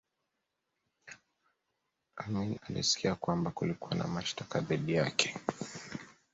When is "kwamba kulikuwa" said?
3.15-3.95